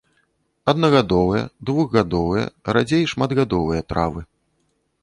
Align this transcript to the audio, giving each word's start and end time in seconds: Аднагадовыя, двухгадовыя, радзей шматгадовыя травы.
Аднагадовыя, 0.71 1.43
двухгадовыя, 1.71 2.45
радзей 2.79 3.05
шматгадовыя 3.13 3.81
травы. 3.89 4.21